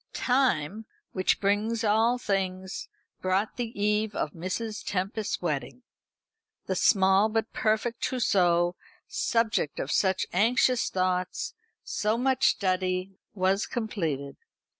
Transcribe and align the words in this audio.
Time, 0.13 0.87
which 1.11 1.39
brings 1.39 1.83
all 1.83 2.17
things, 2.17 2.89
brought 3.21 3.55
the 3.57 3.67
eve 3.79 4.15
of 4.15 4.31
Mrs. 4.33 4.83
Tempest's 4.83 5.39
wedding. 5.43 5.83
The 6.65 6.75
small 6.75 7.29
but 7.29 7.53
perfect 7.53 8.01
trousseau, 8.01 8.75
subject 9.07 9.79
of 9.79 9.91
such 9.91 10.25
anxious 10.33 10.89
thoughts, 10.89 11.53
so 11.83 12.17
much 12.17 12.47
study, 12.47 13.13
was 13.35 13.67
completed. 13.67 14.37